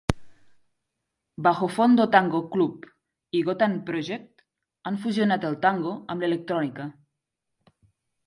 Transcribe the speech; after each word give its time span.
Bajofondo 1.47 2.05
Tango 2.15 2.39
Club 2.55 2.87
i 3.39 3.43
Gotan 3.49 3.75
Project 3.89 4.43
han 4.91 4.97
fusionat 5.03 5.45
el 5.51 5.57
tango 5.67 5.93
amb 6.15 6.25
l'electrònica. 6.25 6.89